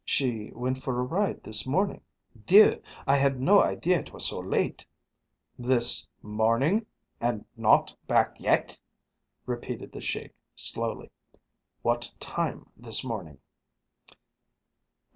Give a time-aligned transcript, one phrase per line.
[0.03, 2.01] "She went for a ride this morning.
[2.47, 2.81] Dieu!
[3.05, 4.83] I had no idea it was so late."
[5.59, 6.87] "This morning!
[7.19, 8.79] and not back yet?"
[9.45, 11.11] repeated the Sheik slowly.
[11.83, 13.37] "What time this morning?"